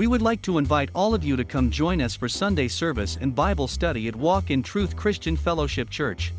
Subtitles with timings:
[0.00, 3.18] We would like to invite all of you to come join us for Sunday service
[3.20, 6.32] and Bible study at Walk in Truth Christian Fellowship Church.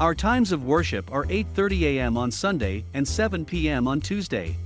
[0.00, 2.18] Our times of worship are 8:30 a.m.
[2.18, 3.86] on Sunday and 7 p.m.
[3.86, 4.56] on Tuesday.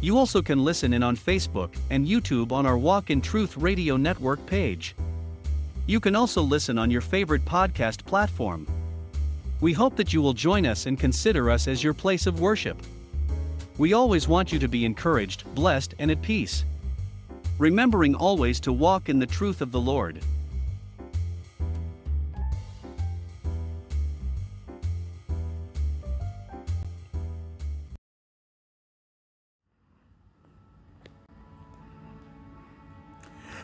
[0.00, 3.96] You also can listen in on Facebook and YouTube on our Walk in Truth Radio
[3.96, 4.94] Network page.
[5.86, 8.68] You can also listen on your favorite podcast platform.
[9.60, 12.80] We hope that you will join us and consider us as your place of worship.
[13.78, 16.64] We always want you to be encouraged, blessed, and at peace.
[17.58, 20.22] Remembering always to walk in the truth of the Lord.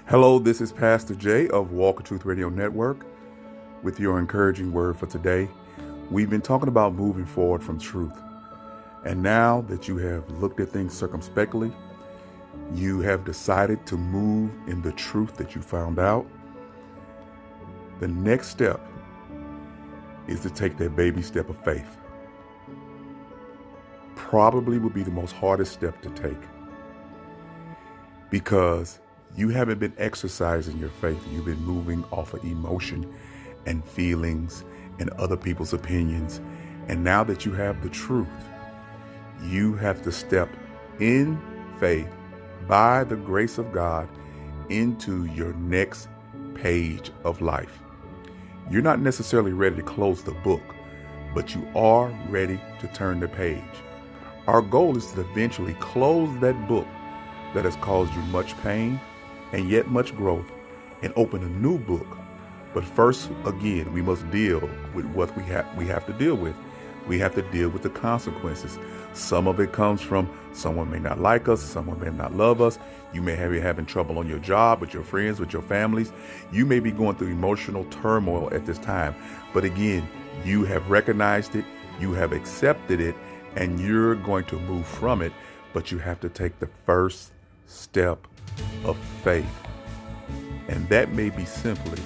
[0.07, 3.05] Hello, this is Pastor Jay of Walk Truth Radio Network
[3.83, 5.51] with your encouraging word for today.
[6.11, 8.19] We've been talking about moving forward from truth.
[9.05, 11.71] And now that you have looked at things circumspectly,
[12.75, 16.27] you have decided to move in the truth that you found out.
[18.01, 18.81] The next step
[20.27, 21.98] is to take that baby step of faith.
[24.17, 26.41] Probably would be the most hardest step to take
[28.31, 29.00] because
[29.37, 31.23] you haven't been exercising your faith.
[31.31, 33.12] You've been moving off of emotion
[33.67, 34.65] and feelings
[34.98, 36.41] and other people's opinions.
[36.89, 38.28] And now that you have the truth,
[39.45, 40.48] you have to step
[40.98, 41.41] in
[41.78, 42.09] faith
[42.73, 44.09] by the grace of God
[44.70, 46.09] into your next
[46.55, 47.81] page of life.
[48.70, 50.62] You're not necessarily ready to close the book,
[51.34, 53.61] but you are ready to turn the page.
[54.47, 56.87] Our goal is to eventually close that book
[57.53, 58.98] that has caused you much pain
[59.53, 60.50] and yet much growth
[61.03, 62.06] and open a new book.
[62.73, 66.56] But first, again, we must deal with what we have we have to deal with.
[67.06, 68.78] We have to deal with the consequences.
[69.14, 72.78] Some of it comes from someone may not like us, someone may not love us.
[73.12, 76.12] You may be having trouble on your job, with your friends, with your families.
[76.50, 79.15] You may be going through emotional turmoil at this time.
[79.53, 80.09] But again,
[80.44, 81.65] you have recognized it,
[82.00, 83.15] you have accepted it,
[83.54, 85.32] and you're going to move from it.
[85.75, 87.32] But you have to take the first
[87.66, 88.27] step
[88.84, 89.47] of faith.
[90.69, 92.03] And that may be simply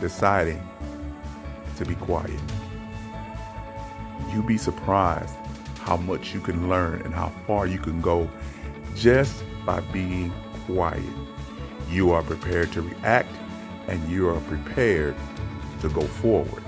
[0.00, 0.66] deciding
[1.76, 2.40] to be quiet.
[4.32, 5.34] You'd be surprised
[5.80, 8.28] how much you can learn and how far you can go
[8.94, 10.32] just by being
[10.66, 11.02] quiet.
[11.90, 13.34] You are prepared to react
[13.88, 15.14] and you are prepared
[15.80, 16.62] to go forward.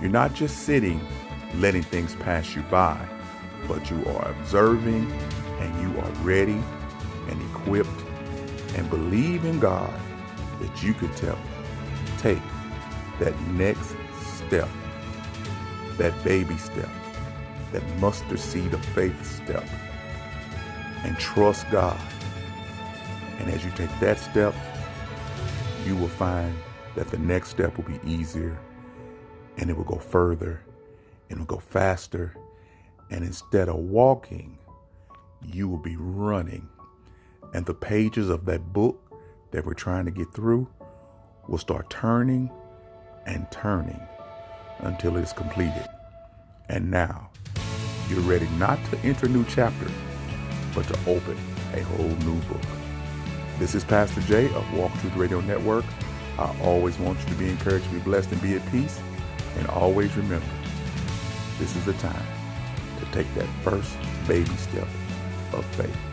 [0.00, 1.00] You're not just sitting
[1.54, 2.98] letting things pass you by,
[3.66, 5.10] but you are observing
[5.58, 6.60] and you are ready
[7.28, 7.90] and equipped
[8.76, 9.92] and believe in God
[10.60, 11.38] that you could tell,
[12.18, 12.42] take
[13.18, 14.68] that next step,
[16.00, 16.88] that baby step,
[17.72, 19.64] that mustard seed of faith step,
[21.04, 22.00] and trust God.
[23.38, 24.54] And as you take that step,
[25.84, 26.56] you will find
[26.94, 28.58] that the next step will be easier
[29.58, 30.62] and it will go further
[31.28, 32.34] and it will go faster.
[33.10, 34.56] And instead of walking,
[35.52, 36.66] you will be running
[37.52, 39.12] and the pages of that book
[39.50, 40.66] that we're trying to get through
[41.46, 42.50] will start turning
[43.26, 44.00] and turning
[44.82, 45.88] until it's completed.
[46.68, 47.30] And now
[48.08, 49.90] you're ready not to enter a new chapter,
[50.74, 51.38] but to open
[51.74, 52.62] a whole new book.
[53.58, 55.84] This is Pastor Jay of Walk Truth Radio Network.
[56.38, 59.00] I always want you to be encouraged, be blessed, and be at peace.
[59.58, 60.46] And always remember,
[61.58, 62.26] this is the time
[62.98, 63.96] to take that first
[64.26, 64.88] baby step
[65.52, 66.09] of faith.